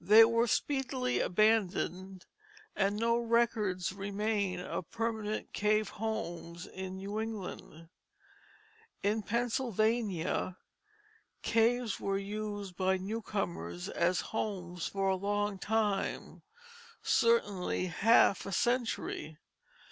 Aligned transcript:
They 0.00 0.24
were 0.24 0.48
speedily 0.48 1.20
abandoned, 1.20 2.26
and 2.74 2.96
no 2.96 3.18
records 3.18 3.92
remain 3.92 4.58
of 4.58 4.90
permanent 4.90 5.52
cave 5.52 5.90
homes 5.90 6.66
in 6.66 6.96
New 6.96 7.20
England. 7.20 7.88
In 9.04 9.22
Pennsylvania 9.22 10.56
caves 11.42 12.00
were 12.00 12.18
used 12.18 12.76
by 12.76 12.96
newcomers 12.96 13.88
as 13.88 14.22
homes 14.34 14.88
for 14.88 15.08
a 15.08 15.14
long 15.14 15.60
time, 15.60 16.42
certainly 17.00 17.86
half 17.86 18.46
a 18.46 18.50
century. 18.50 19.38